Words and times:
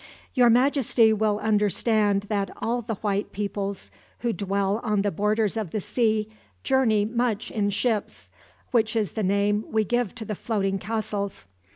"Your 0.33 0.49
Majesty 0.49 1.13
will 1.13 1.37
understand 1.37 2.21
that 2.23 2.49
all 2.57 2.81
the 2.81 2.95
white 2.95 3.31
peoples 3.31 3.91
who 4.21 4.33
dwell 4.33 4.79
on 4.81 5.03
the 5.03 5.11
borders 5.11 5.55
of 5.55 5.69
the 5.69 5.79
sea 5.79 6.27
journey 6.63 7.05
much 7.05 7.51
in 7.51 7.69
ships, 7.69 8.31
which 8.71 8.95
is 8.95 9.11
the 9.11 9.21
name 9.21 9.63
we 9.69 9.83
give 9.83 10.15
to 10.15 10.25
the 10.25 10.33
floating 10.33 10.79
castles. 10.79 11.45